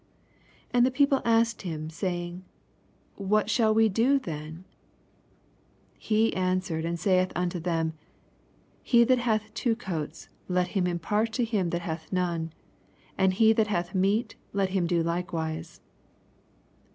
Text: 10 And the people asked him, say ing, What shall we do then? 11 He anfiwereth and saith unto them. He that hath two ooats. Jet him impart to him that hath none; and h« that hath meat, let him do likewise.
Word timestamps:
10 0.71 0.71
And 0.73 0.83
the 0.83 0.89
people 0.89 1.21
asked 1.23 1.61
him, 1.61 1.87
say 1.91 2.23
ing, 2.25 2.43
What 3.17 3.51
shall 3.51 3.71
we 3.71 3.87
do 3.87 4.17
then? 4.17 4.65
11 5.93 5.95
He 5.99 6.31
anfiwereth 6.31 6.85
and 6.85 6.99
saith 6.99 7.31
unto 7.35 7.59
them. 7.59 7.93
He 8.81 9.03
that 9.03 9.19
hath 9.19 9.53
two 9.53 9.75
ooats. 9.75 10.27
Jet 10.51 10.69
him 10.69 10.87
impart 10.87 11.31
to 11.33 11.45
him 11.45 11.69
that 11.69 11.81
hath 11.83 12.11
none; 12.11 12.51
and 13.15 13.39
h« 13.39 13.55
that 13.55 13.67
hath 13.67 13.93
meat, 13.93 14.33
let 14.53 14.69
him 14.69 14.87
do 14.87 15.03
likewise. 15.03 15.81